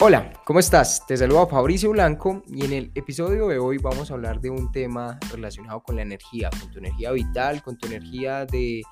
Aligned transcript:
Hola, 0.00 0.32
¿cómo 0.44 0.60
estás? 0.60 1.04
Te 1.08 1.16
saludo 1.16 1.48
Fabricio 1.48 1.90
Blanco 1.90 2.44
y 2.46 2.64
en 2.64 2.72
el 2.72 2.92
episodio 2.94 3.48
de 3.48 3.58
hoy 3.58 3.78
vamos 3.78 4.08
a 4.08 4.14
hablar 4.14 4.40
de 4.40 4.48
un 4.48 4.70
tema 4.70 5.18
relacionado 5.32 5.82
con 5.82 5.96
la 5.96 6.02
energía, 6.02 6.50
con 6.50 6.70
tu 6.70 6.78
energía 6.78 7.10
vital, 7.10 7.64
con 7.64 7.76
tu 7.76 7.88
energía 7.88 8.46
de 8.46 8.82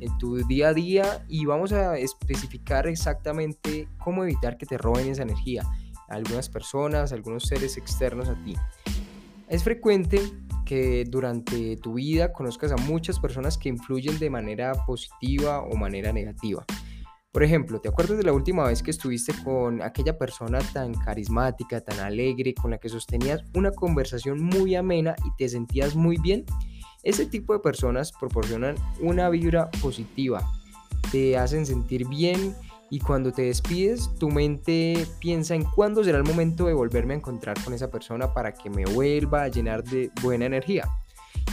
en 0.00 0.18
tu 0.18 0.34
día 0.48 0.70
a 0.70 0.74
día 0.74 1.24
y 1.28 1.44
vamos 1.44 1.70
a 1.70 1.96
especificar 1.96 2.88
exactamente 2.88 3.86
cómo 4.02 4.24
evitar 4.24 4.58
que 4.58 4.66
te 4.66 4.76
roben 4.76 5.08
esa 5.08 5.22
energía 5.22 5.62
a 6.08 6.14
algunas 6.16 6.48
personas, 6.48 7.12
algunos 7.12 7.44
seres 7.44 7.76
externos 7.76 8.28
a 8.28 8.34
ti. 8.42 8.56
Es 9.46 9.62
frecuente 9.62 10.20
que 10.66 11.04
durante 11.08 11.76
tu 11.76 11.94
vida 11.94 12.32
conozcas 12.32 12.72
a 12.72 12.76
muchas 12.78 13.20
personas 13.20 13.58
que 13.58 13.68
influyen 13.68 14.18
de 14.18 14.28
manera 14.28 14.72
positiva 14.86 15.60
o 15.60 15.76
manera 15.76 16.12
negativa. 16.12 16.66
Por 17.38 17.44
ejemplo, 17.44 17.80
¿te 17.80 17.88
acuerdas 17.88 18.18
de 18.18 18.24
la 18.24 18.32
última 18.32 18.64
vez 18.64 18.82
que 18.82 18.90
estuviste 18.90 19.32
con 19.44 19.80
aquella 19.80 20.18
persona 20.18 20.58
tan 20.72 20.92
carismática, 20.92 21.80
tan 21.80 22.00
alegre, 22.00 22.52
con 22.52 22.72
la 22.72 22.78
que 22.78 22.88
sostenías 22.88 23.44
una 23.54 23.70
conversación 23.70 24.42
muy 24.42 24.74
amena 24.74 25.14
y 25.24 25.30
te 25.36 25.48
sentías 25.48 25.94
muy 25.94 26.16
bien? 26.16 26.44
Ese 27.04 27.26
tipo 27.26 27.52
de 27.52 27.60
personas 27.60 28.10
proporcionan 28.10 28.74
una 29.00 29.28
vibra 29.28 29.70
positiva, 29.80 30.50
te 31.12 31.38
hacen 31.38 31.64
sentir 31.64 32.08
bien 32.08 32.56
y 32.90 32.98
cuando 32.98 33.30
te 33.30 33.42
despides 33.42 34.12
tu 34.18 34.30
mente 34.30 35.06
piensa 35.20 35.54
en 35.54 35.62
cuándo 35.62 36.02
será 36.02 36.18
el 36.18 36.24
momento 36.24 36.66
de 36.66 36.74
volverme 36.74 37.14
a 37.14 37.18
encontrar 37.18 37.62
con 37.62 37.72
esa 37.72 37.88
persona 37.88 38.34
para 38.34 38.52
que 38.52 38.68
me 38.68 38.84
vuelva 38.84 39.44
a 39.44 39.48
llenar 39.48 39.84
de 39.84 40.10
buena 40.24 40.46
energía. 40.46 40.88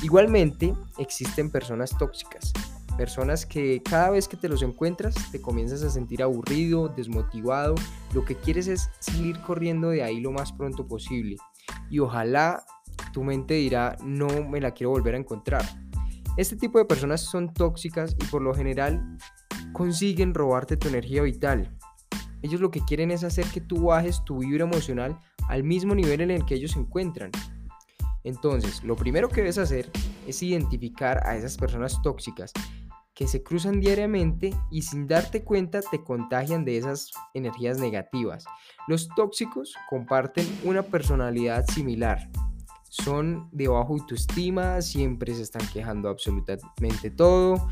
Igualmente 0.01 0.73
existen 0.97 1.51
personas 1.51 1.95
tóxicas 1.95 2.53
Personas 2.97 3.45
que 3.45 3.81
cada 3.83 4.09
vez 4.11 4.27
que 4.27 4.37
te 4.37 4.47
los 4.47 4.61
encuentras 4.61 5.15
te 5.31 5.41
comienzas 5.41 5.83
a 5.83 5.89
sentir 5.89 6.23
aburrido, 6.23 6.87
desmotivado, 6.87 7.75
lo 8.13 8.23
que 8.23 8.35
quieres 8.35 8.67
es 8.67 8.89
salir 8.99 9.39
corriendo 9.41 9.89
de 9.89 10.01
ahí 10.01 10.21
lo 10.21 10.31
más 10.31 10.53
pronto 10.53 10.87
posible. 10.87 11.35
Y 11.89 11.99
ojalá 11.99 12.63
tu 13.11 13.23
mente 13.23 13.55
dirá, 13.55 13.97
no 14.03 14.27
me 14.49 14.61
la 14.61 14.71
quiero 14.71 14.91
volver 14.91 15.15
a 15.15 15.17
encontrar. 15.17 15.65
Este 16.37 16.55
tipo 16.55 16.77
de 16.77 16.85
personas 16.85 17.21
son 17.21 17.53
tóxicas 17.53 18.15
y 18.21 18.25
por 18.25 18.41
lo 18.41 18.53
general 18.53 19.17
consiguen 19.73 20.33
robarte 20.33 20.77
tu 20.77 20.87
energía 20.87 21.21
vital. 21.21 21.77
Ellos 22.41 22.61
lo 22.61 22.71
que 22.71 22.83
quieren 22.85 23.11
es 23.11 23.23
hacer 23.23 23.45
que 23.47 23.61
tú 23.61 23.85
bajes 23.85 24.23
tu 24.23 24.39
vibra 24.39 24.63
emocional 24.63 25.19
al 25.49 25.63
mismo 25.63 25.95
nivel 25.95 26.21
en 26.21 26.31
el 26.31 26.45
que 26.45 26.55
ellos 26.55 26.71
se 26.71 26.79
encuentran. 26.79 27.31
Entonces, 28.23 28.83
lo 28.83 28.95
primero 28.95 29.29
que 29.29 29.41
debes 29.41 29.57
hacer 29.57 29.91
es 30.27 30.41
identificar 30.41 31.25
a 31.27 31.35
esas 31.35 31.57
personas 31.57 32.01
tóxicas 32.01 32.51
que 33.15 33.27
se 33.27 33.41
cruzan 33.41 33.79
diariamente 33.79 34.53
y 34.69 34.81
sin 34.81 35.07
darte 35.07 35.43
cuenta 35.43 35.79
te 35.81 36.03
contagian 36.03 36.65
de 36.65 36.77
esas 36.77 37.11
energías 37.33 37.79
negativas. 37.79 38.45
Los 38.87 39.07
tóxicos 39.15 39.73
comparten 39.89 40.45
una 40.65 40.83
personalidad 40.83 41.65
similar. 41.65 42.29
Son 42.89 43.49
de 43.51 43.67
bajo 43.69 43.93
autoestima, 43.93 44.81
siempre 44.81 45.33
se 45.33 45.43
están 45.43 45.65
quejando 45.73 46.09
absolutamente 46.09 47.09
todo, 47.09 47.69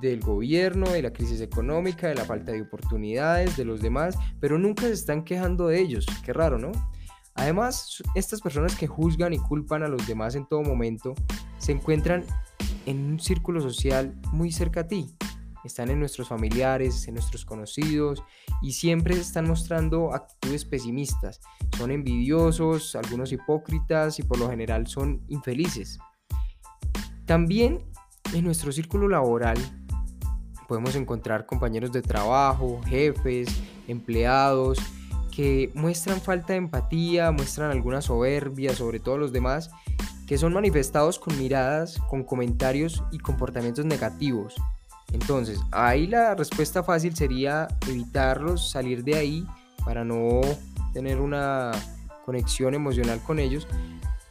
del 0.00 0.20
gobierno, 0.20 0.90
de 0.90 1.02
la 1.02 1.12
crisis 1.12 1.40
económica, 1.40 2.08
de 2.08 2.14
la 2.14 2.24
falta 2.24 2.52
de 2.52 2.62
oportunidades, 2.62 3.56
de 3.56 3.64
los 3.64 3.80
demás, 3.80 4.16
pero 4.40 4.58
nunca 4.58 4.82
se 4.82 4.92
están 4.92 5.24
quejando 5.24 5.68
de 5.68 5.80
ellos. 5.80 6.06
Qué 6.24 6.32
raro, 6.32 6.58
¿no? 6.58 6.72
Además, 7.34 8.02
estas 8.14 8.40
personas 8.40 8.74
que 8.76 8.86
juzgan 8.86 9.32
y 9.32 9.38
culpan 9.38 9.82
a 9.82 9.88
los 9.88 10.06
demás 10.06 10.34
en 10.34 10.46
todo 10.46 10.62
momento 10.62 11.14
se 11.58 11.72
encuentran 11.72 12.24
en 12.90 13.12
un 13.12 13.20
círculo 13.20 13.60
social 13.60 14.14
muy 14.32 14.52
cerca 14.52 14.80
a 14.80 14.88
ti. 14.88 15.06
Están 15.64 15.90
en 15.90 16.00
nuestros 16.00 16.28
familiares, 16.28 17.06
en 17.06 17.14
nuestros 17.14 17.44
conocidos 17.44 18.22
y 18.62 18.72
siempre 18.72 19.14
están 19.14 19.46
mostrando 19.46 20.12
actitudes 20.14 20.64
pesimistas. 20.64 21.40
Son 21.76 21.90
envidiosos, 21.90 22.96
algunos 22.96 23.32
hipócritas 23.32 24.18
y 24.18 24.22
por 24.22 24.38
lo 24.38 24.48
general 24.48 24.86
son 24.86 25.22
infelices. 25.28 25.98
También 27.26 27.84
en 28.34 28.44
nuestro 28.44 28.72
círculo 28.72 29.06
laboral 29.08 29.58
podemos 30.66 30.94
encontrar 30.96 31.46
compañeros 31.46 31.92
de 31.92 32.02
trabajo, 32.02 32.80
jefes, 32.86 33.48
empleados, 33.86 34.78
que 35.30 35.70
muestran 35.74 36.20
falta 36.20 36.54
de 36.54 36.58
empatía, 36.58 37.30
muestran 37.30 37.70
alguna 37.70 38.00
soberbia 38.00 38.74
sobre 38.74 38.98
todos 38.98 39.18
los 39.18 39.32
demás 39.32 39.70
que 40.30 40.38
son 40.38 40.52
manifestados 40.52 41.18
con 41.18 41.36
miradas, 41.36 41.98
con 42.08 42.22
comentarios 42.22 43.02
y 43.10 43.18
comportamientos 43.18 43.84
negativos. 43.84 44.54
Entonces, 45.12 45.58
ahí 45.72 46.06
la 46.06 46.36
respuesta 46.36 46.84
fácil 46.84 47.16
sería 47.16 47.66
evitarlos, 47.88 48.70
salir 48.70 49.02
de 49.02 49.16
ahí 49.16 49.46
para 49.84 50.04
no 50.04 50.40
tener 50.92 51.20
una 51.20 51.72
conexión 52.24 52.74
emocional 52.74 53.20
con 53.26 53.40
ellos. 53.40 53.66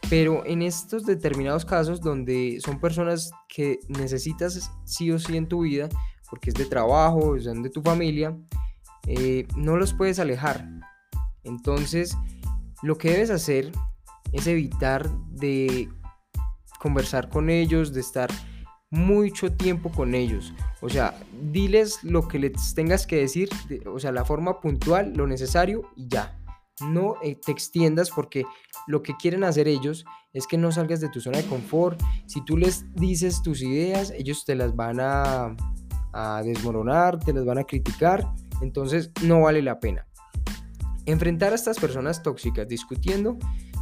Pero 0.10 0.46
en 0.46 0.62
estos 0.62 1.06
determinados 1.06 1.66
casos 1.66 2.00
donde 2.00 2.62
son 2.64 2.80
personas 2.80 3.32
que 3.50 3.82
necesitas 3.90 4.72
sí 4.86 5.12
o 5.12 5.20
sí 5.20 5.36
en 5.36 5.50
tu 5.50 5.64
vida, 5.64 5.90
porque 6.30 6.52
es 6.52 6.56
de 6.56 6.64
trabajo, 6.64 7.38
son 7.42 7.62
de 7.62 7.72
tu 7.72 7.82
familia, 7.82 8.38
eh, 9.06 9.46
no 9.58 9.76
los 9.76 9.94
puedes 9.94 10.18
alejar. 10.20 10.66
Entonces, 11.44 12.16
lo 12.84 12.98
que 12.98 13.12
debes 13.12 13.32
hacer 13.32 13.74
es 14.34 14.48
evitar 14.48 15.10
de 15.32 15.90
conversar 16.80 17.30
con 17.30 17.50
ellos, 17.50 17.94
de 17.94 18.02
estar 18.02 18.30
mucho 18.90 19.52
tiempo 19.52 19.92
con 19.92 20.16
ellos. 20.16 20.54
O 20.82 20.90
sea, 20.90 21.14
diles 21.52 22.04
lo 22.04 22.28
que 22.28 22.40
les 22.40 22.74
tengas 22.74 23.06
que 23.06 23.18
decir, 23.18 23.50
o 23.86 24.00
sea, 24.00 24.12
la 24.12 24.26
forma 24.26 24.60
puntual, 24.60 25.14
lo 25.16 25.28
necesario 25.28 25.90
y 25.96 26.08
ya. 26.08 26.36
No 26.82 27.16
eh, 27.22 27.36
te 27.36 27.52
extiendas 27.52 28.10
porque 28.10 28.46
lo 28.88 29.04
que 29.04 29.14
quieren 29.18 29.44
hacer 29.44 29.68
ellos 29.68 30.06
es 30.32 30.48
que 30.48 30.58
no 30.58 30.72
salgas 30.72 31.02
de 31.02 31.10
tu 31.10 31.20
zona 31.20 31.40
de 31.40 31.46
confort. 31.46 32.02
Si 32.26 32.44
tú 32.46 32.56
les 32.56 32.86
dices 32.96 33.42
tus 33.42 33.62
ideas, 33.62 34.12
ellos 34.12 34.46
te 34.46 34.56
las 34.56 34.76
van 34.76 35.00
a, 35.02 35.56
a 36.14 36.42
desmoronar, 36.44 37.20
te 37.20 37.34
las 37.34 37.46
van 37.46 37.58
a 37.58 37.66
criticar. 37.66 38.26
Entonces 38.62 39.12
no 39.24 39.42
vale 39.42 39.62
la 39.62 39.80
pena. 39.80 40.08
Enfrentar 41.06 41.52
a 41.52 41.56
estas 41.56 41.80
personas 41.80 42.24
tóxicas 42.24 42.68
discutiendo 42.68 43.38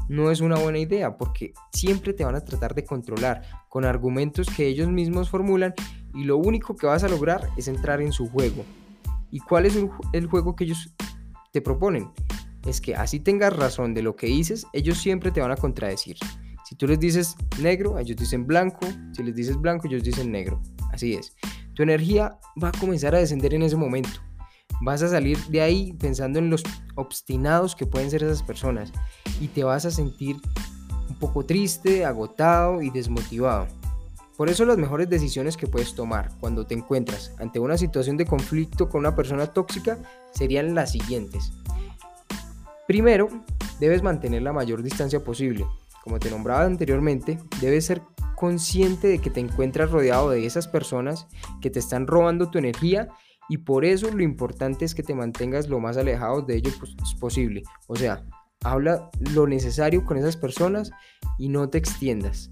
no 0.09 0.31
es 0.31 0.41
una 0.41 0.57
buena 0.57 0.79
idea 0.79 1.17
porque 1.17 1.53
siempre 1.71 2.13
te 2.13 2.23
van 2.23 2.35
a 2.35 2.43
tratar 2.43 2.73
de 2.75 2.83
controlar 2.83 3.41
con 3.69 3.85
argumentos 3.85 4.47
que 4.55 4.67
ellos 4.67 4.89
mismos 4.89 5.29
formulan 5.29 5.73
y 6.13 6.23
lo 6.23 6.37
único 6.37 6.75
que 6.75 6.87
vas 6.87 7.03
a 7.03 7.09
lograr 7.09 7.49
es 7.57 7.67
entrar 7.67 8.01
en 8.01 8.11
su 8.11 8.29
juego. 8.29 8.63
¿Y 9.31 9.39
cuál 9.39 9.65
es 9.65 9.77
el 10.13 10.27
juego 10.27 10.55
que 10.55 10.63
ellos 10.63 10.93
te 11.51 11.61
proponen? 11.61 12.09
Es 12.65 12.81
que 12.81 12.95
así 12.95 13.19
tengas 13.19 13.55
razón 13.55 13.93
de 13.93 14.01
lo 14.01 14.15
que 14.15 14.27
dices, 14.27 14.65
ellos 14.73 14.97
siempre 14.97 15.31
te 15.31 15.41
van 15.41 15.51
a 15.51 15.55
contradecir. 15.55 16.17
Si 16.67 16.75
tú 16.75 16.85
les 16.85 16.99
dices 16.99 17.37
negro, 17.61 17.97
ellos 17.97 18.17
dicen 18.17 18.45
blanco. 18.45 18.85
Si 19.13 19.23
les 19.23 19.33
dices 19.33 19.55
blanco, 19.55 19.87
ellos 19.87 20.03
dicen 20.03 20.33
negro. 20.33 20.61
Así 20.91 21.13
es. 21.13 21.33
Tu 21.73 21.83
energía 21.83 22.37
va 22.61 22.67
a 22.67 22.71
comenzar 22.73 23.15
a 23.15 23.19
descender 23.19 23.53
en 23.53 23.61
ese 23.61 23.77
momento. 23.77 24.09
Vas 24.81 25.01
a 25.01 25.09
salir 25.09 25.37
de 25.47 25.61
ahí 25.61 25.93
pensando 25.93 26.39
en 26.39 26.49
los 26.49 26.63
obstinados 26.95 27.75
que 27.75 27.85
pueden 27.85 28.11
ser 28.11 28.23
esas 28.23 28.43
personas 28.43 28.91
y 29.41 29.47
te 29.47 29.63
vas 29.63 29.85
a 29.85 29.91
sentir 29.91 30.37
un 31.09 31.15
poco 31.15 31.45
triste, 31.45 32.05
agotado 32.05 32.81
y 32.81 32.89
desmotivado. 32.89 33.67
Por 34.35 34.49
eso 34.49 34.65
las 34.65 34.77
mejores 34.77 35.09
decisiones 35.09 35.57
que 35.57 35.65
puedes 35.65 35.95
tomar 35.95 36.29
cuando 36.39 36.67
te 36.67 36.75
encuentras 36.75 37.33
ante 37.39 37.59
una 37.59 37.75
situación 37.75 38.17
de 38.17 38.27
conflicto 38.27 38.87
con 38.87 38.99
una 38.99 39.15
persona 39.15 39.47
tóxica 39.47 39.97
serían 40.31 40.75
las 40.75 40.91
siguientes. 40.91 41.51
Primero, 42.87 43.29
debes 43.79 44.03
mantener 44.03 44.43
la 44.43 44.53
mayor 44.53 44.83
distancia 44.83 45.23
posible. 45.23 45.65
Como 46.03 46.19
te 46.19 46.29
nombraba 46.29 46.65
anteriormente, 46.65 47.39
debes 47.59 47.85
ser 47.85 48.01
consciente 48.35 49.07
de 49.07 49.17
que 49.17 49.31
te 49.31 49.39
encuentras 49.39 49.89
rodeado 49.89 50.29
de 50.29 50.45
esas 50.45 50.67
personas 50.67 51.25
que 51.59 51.71
te 51.71 51.79
están 51.79 52.05
robando 52.05 52.51
tu 52.51 52.59
energía 52.59 53.09
y 53.49 53.57
por 53.57 53.85
eso 53.85 54.11
lo 54.11 54.23
importante 54.23 54.85
es 54.85 54.93
que 54.93 55.03
te 55.03 55.15
mantengas 55.15 55.69
lo 55.69 55.79
más 55.79 55.97
alejado 55.97 56.41
de 56.41 56.57
ellos 56.57 56.77
posible. 57.19 57.63
O 57.87 57.95
sea, 57.95 58.23
habla 58.63 59.09
lo 59.33 59.47
necesario 59.47 60.03
con 60.03 60.17
esas 60.17 60.35
personas 60.35 60.91
y 61.37 61.49
no 61.49 61.69
te 61.69 61.77
extiendas. 61.77 62.49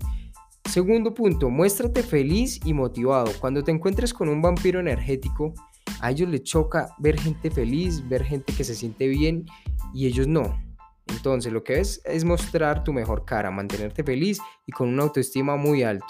Segundo 0.70 1.14
punto, 1.14 1.50
muéstrate 1.50 2.02
feliz 2.02 2.60
y 2.66 2.74
motivado. 2.74 3.32
Cuando 3.40 3.64
te 3.64 3.72
encuentres 3.72 4.14
con 4.14 4.30
un 4.30 4.42
vampiro 4.42 4.80
energético, 4.80 5.54
a 6.02 6.12
ellos 6.12 6.30
les 6.30 6.44
choca 6.44 6.90
ver 6.98 7.20
gente 7.20 7.52
feliz, 7.52 8.08
ver 8.08 8.24
gente 8.24 8.54
que 8.54 8.64
se 8.64 8.76
siente 8.76 9.08
bien 9.08 9.46
y 9.94 10.08
ellos 10.08 10.28
no. 10.28 10.60
Entonces 11.08 11.54
lo 11.54 11.64
que 11.64 11.80
es 11.80 12.02
es 12.04 12.24
mostrar 12.24 12.84
tu 12.84 12.94
mejor 12.94 13.26
cara, 13.26 13.52
mantenerte 13.52 14.04
feliz 14.04 14.40
y 14.66 14.72
con 14.72 14.90
una 14.90 15.04
autoestima 15.04 15.56
muy 15.56 15.84
alto. 15.84 16.08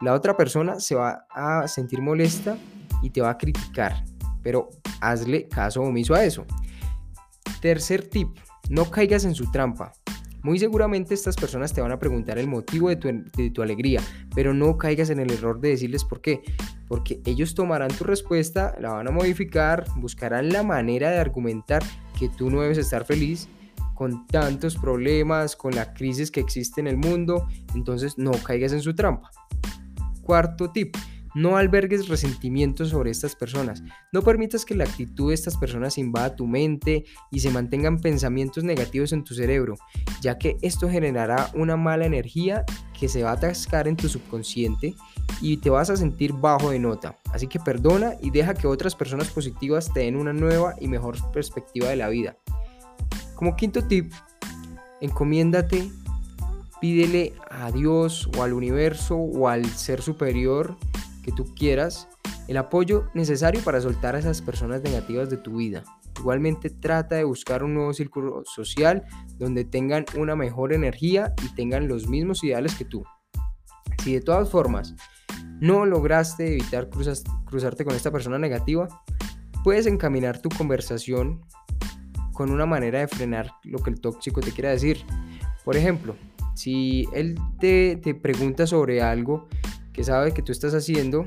La 0.00 0.14
otra 0.14 0.36
persona 0.36 0.78
se 0.78 0.94
va 0.94 1.26
a 1.30 1.66
sentir 1.66 2.00
molesta 2.00 2.56
y 3.02 3.10
te 3.10 3.20
va 3.20 3.30
a 3.30 3.38
criticar 3.38 4.04
pero 4.42 4.70
hazle 5.00 5.48
caso 5.48 5.82
omiso 5.82 6.14
a 6.14 6.24
eso. 6.24 6.44
Tercer 7.60 8.08
tip, 8.08 8.28
no 8.68 8.90
caigas 8.90 9.24
en 9.24 9.34
su 9.34 9.50
trampa. 9.50 9.92
Muy 10.42 10.58
seguramente 10.58 11.14
estas 11.14 11.36
personas 11.36 11.72
te 11.72 11.80
van 11.80 11.90
a 11.90 11.98
preguntar 11.98 12.38
el 12.38 12.46
motivo 12.46 12.88
de 12.88 13.50
tu, 13.50 13.62
alegría, 13.62 14.00
pero 14.34 14.54
no 14.54 14.78
caigas 14.78 15.10
en 15.10 15.18
el 15.18 15.32
error 15.32 15.60
de 15.60 15.70
decirles 15.70 16.04
por 16.04 16.20
qué. 16.20 16.42
Porque 16.86 17.20
ellos 17.26 17.54
tomarán 17.54 17.90
tu 17.90 18.04
respuesta, 18.04 18.74
la 18.80 18.92
van 18.92 19.08
a 19.08 19.10
modificar, 19.10 19.84
buscarán 19.96 20.50
la 20.50 20.62
manera 20.62 21.10
de 21.10 21.18
argumentar 21.18 21.82
que 22.18 22.28
tú 22.28 22.50
no 22.50 22.62
debes 22.62 22.78
estar 22.78 23.04
feliz 23.04 23.48
con 23.94 24.28
tantos 24.28 24.76
problemas, 24.76 25.56
con 25.56 25.74
la 25.74 25.92
crisis 25.92 26.30
que 26.30 26.38
existe 26.38 26.80
en 26.80 26.86
el 26.86 26.96
mundo, 26.96 27.48
entonces 27.74 28.16
no 28.16 28.30
caigas 28.30 28.72
en 28.72 28.80
su 28.80 28.94
trampa. 28.94 29.30
Cuarto 30.22 30.70
tip, 30.70 30.96
no 31.38 31.56
albergues 31.56 32.08
resentimientos 32.08 32.88
sobre 32.88 33.10
estas 33.10 33.36
personas. 33.36 33.84
No 34.12 34.22
permitas 34.22 34.64
que 34.64 34.74
la 34.74 34.84
actitud 34.84 35.28
de 35.28 35.34
estas 35.34 35.56
personas 35.56 35.96
invada 35.96 36.34
tu 36.34 36.46
mente 36.46 37.04
y 37.30 37.40
se 37.40 37.50
mantengan 37.50 38.00
pensamientos 38.00 38.64
negativos 38.64 39.12
en 39.12 39.22
tu 39.22 39.34
cerebro, 39.34 39.76
ya 40.20 40.36
que 40.36 40.56
esto 40.62 40.90
generará 40.90 41.50
una 41.54 41.76
mala 41.76 42.06
energía 42.06 42.64
que 42.98 43.08
se 43.08 43.22
va 43.22 43.30
a 43.30 43.34
atascar 43.34 43.86
en 43.86 43.96
tu 43.96 44.08
subconsciente 44.08 44.96
y 45.40 45.58
te 45.58 45.70
vas 45.70 45.90
a 45.90 45.96
sentir 45.96 46.32
bajo 46.32 46.70
de 46.70 46.80
nota. 46.80 47.16
Así 47.32 47.46
que 47.46 47.60
perdona 47.60 48.14
y 48.20 48.30
deja 48.30 48.54
que 48.54 48.66
otras 48.66 48.96
personas 48.96 49.30
positivas 49.30 49.92
te 49.92 50.00
den 50.00 50.16
una 50.16 50.32
nueva 50.32 50.74
y 50.80 50.88
mejor 50.88 51.16
perspectiva 51.30 51.88
de 51.88 51.96
la 51.96 52.08
vida. 52.08 52.36
Como 53.36 53.54
quinto 53.54 53.84
tip, 53.84 54.12
encomiéndate, 55.00 55.88
pídele 56.80 57.34
a 57.48 57.70
Dios 57.70 58.28
o 58.36 58.42
al 58.42 58.52
universo 58.52 59.16
o 59.16 59.46
al 59.46 59.64
ser 59.66 60.02
superior 60.02 60.76
que 61.22 61.32
tú 61.32 61.54
quieras 61.54 62.08
el 62.48 62.56
apoyo 62.56 63.04
necesario 63.14 63.62
para 63.62 63.80
soltar 63.80 64.16
a 64.16 64.18
esas 64.18 64.40
personas 64.40 64.82
negativas 64.82 65.28
de 65.30 65.36
tu 65.36 65.56
vida. 65.56 65.84
Igualmente 66.18 66.70
trata 66.70 67.16
de 67.16 67.24
buscar 67.24 67.62
un 67.62 67.74
nuevo 67.74 67.92
círculo 67.92 68.42
social 68.44 69.04
donde 69.38 69.64
tengan 69.64 70.04
una 70.16 70.34
mejor 70.34 70.72
energía 70.72 71.34
y 71.44 71.54
tengan 71.54 71.86
los 71.86 72.08
mismos 72.08 72.42
ideales 72.42 72.74
que 72.74 72.84
tú. 72.84 73.04
Si 74.02 74.14
de 74.14 74.20
todas 74.20 74.50
formas 74.50 74.94
no 75.60 75.84
lograste 75.84 76.52
evitar 76.52 76.88
cruzarte 76.88 77.84
con 77.84 77.94
esta 77.94 78.10
persona 78.10 78.38
negativa, 78.38 78.88
puedes 79.62 79.86
encaminar 79.86 80.40
tu 80.40 80.48
conversación 80.48 81.42
con 82.32 82.50
una 82.50 82.66
manera 82.66 83.00
de 83.00 83.08
frenar 83.08 83.50
lo 83.64 83.78
que 83.78 83.90
el 83.90 84.00
tóxico 84.00 84.40
te 84.40 84.52
quiera 84.52 84.70
decir. 84.70 85.04
Por 85.64 85.76
ejemplo, 85.76 86.16
si 86.54 87.06
él 87.12 87.36
te, 87.60 87.96
te 87.96 88.14
pregunta 88.14 88.66
sobre 88.66 89.02
algo 89.02 89.48
que 89.98 90.04
sabe 90.04 90.32
que 90.32 90.42
tú 90.42 90.52
estás 90.52 90.74
haciendo, 90.74 91.26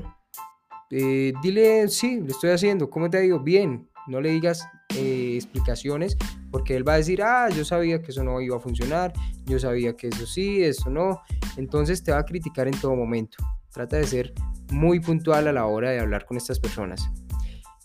eh, 0.88 1.34
dile, 1.42 1.88
sí, 1.88 2.20
lo 2.20 2.28
estoy 2.28 2.52
haciendo, 2.52 2.88
¿cómo 2.88 3.10
te 3.10 3.20
digo? 3.20 3.38
Bien, 3.38 3.86
no 4.06 4.18
le 4.18 4.30
digas 4.30 4.66
eh, 4.96 5.32
explicaciones 5.34 6.16
porque 6.50 6.74
él 6.74 6.88
va 6.88 6.94
a 6.94 6.96
decir, 6.96 7.22
ah, 7.22 7.50
yo 7.50 7.66
sabía 7.66 8.00
que 8.00 8.12
eso 8.12 8.24
no 8.24 8.40
iba 8.40 8.56
a 8.56 8.60
funcionar, 8.60 9.12
yo 9.44 9.58
sabía 9.58 9.94
que 9.94 10.08
eso 10.08 10.24
sí, 10.24 10.62
eso 10.62 10.88
no, 10.88 11.20
entonces 11.58 12.02
te 12.02 12.12
va 12.12 12.20
a 12.20 12.24
criticar 12.24 12.66
en 12.66 12.72
todo 12.80 12.96
momento. 12.96 13.36
Trata 13.74 13.98
de 13.98 14.06
ser 14.06 14.32
muy 14.70 15.00
puntual 15.00 15.48
a 15.48 15.52
la 15.52 15.66
hora 15.66 15.90
de 15.90 16.00
hablar 16.00 16.24
con 16.24 16.38
estas 16.38 16.58
personas. 16.58 17.10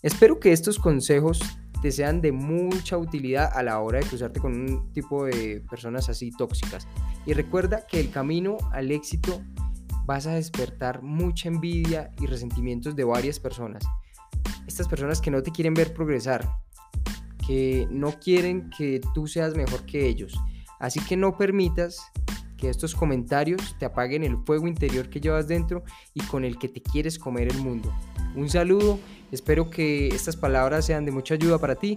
Espero 0.00 0.40
que 0.40 0.52
estos 0.52 0.78
consejos 0.78 1.38
te 1.82 1.92
sean 1.92 2.22
de 2.22 2.32
mucha 2.32 2.96
utilidad 2.96 3.50
a 3.54 3.62
la 3.62 3.78
hora 3.80 3.98
de 3.98 4.06
cruzarte 4.06 4.40
con 4.40 4.54
un 4.54 4.90
tipo 4.94 5.26
de 5.26 5.62
personas 5.68 6.08
así 6.08 6.30
tóxicas. 6.30 6.88
Y 7.26 7.34
recuerda 7.34 7.86
que 7.86 8.00
el 8.00 8.10
camino 8.10 8.56
al 8.72 8.90
éxito 8.90 9.42
vas 10.08 10.26
a 10.26 10.32
despertar 10.32 11.02
mucha 11.02 11.48
envidia 11.48 12.10
y 12.18 12.24
resentimientos 12.24 12.96
de 12.96 13.04
varias 13.04 13.38
personas. 13.38 13.84
Estas 14.66 14.88
personas 14.88 15.20
que 15.20 15.30
no 15.30 15.42
te 15.42 15.52
quieren 15.52 15.74
ver 15.74 15.92
progresar, 15.92 16.48
que 17.46 17.86
no 17.90 18.12
quieren 18.12 18.70
que 18.70 19.02
tú 19.12 19.26
seas 19.26 19.54
mejor 19.54 19.84
que 19.84 20.08
ellos. 20.08 20.40
Así 20.80 20.98
que 21.00 21.18
no 21.18 21.36
permitas 21.36 22.00
que 22.56 22.70
estos 22.70 22.94
comentarios 22.94 23.76
te 23.78 23.84
apaguen 23.84 24.24
el 24.24 24.38
fuego 24.46 24.66
interior 24.66 25.10
que 25.10 25.20
llevas 25.20 25.46
dentro 25.46 25.84
y 26.14 26.22
con 26.22 26.44
el 26.44 26.58
que 26.58 26.68
te 26.68 26.80
quieres 26.80 27.18
comer 27.18 27.48
el 27.48 27.58
mundo. 27.58 27.92
Un 28.34 28.48
saludo, 28.48 28.98
espero 29.30 29.70
que 29.70 30.08
estas 30.08 30.36
palabras 30.36 30.86
sean 30.86 31.04
de 31.04 31.12
mucha 31.12 31.34
ayuda 31.34 31.58
para 31.58 31.74
ti 31.74 31.96